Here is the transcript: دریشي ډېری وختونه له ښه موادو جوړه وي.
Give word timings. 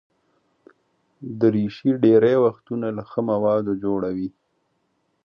دریشي 1.39 1.91
ډېری 2.03 2.35
وختونه 2.43 2.87
له 2.97 3.03
ښه 3.09 3.21
موادو 3.29 3.73
جوړه 3.83 4.09
وي. 4.15 4.29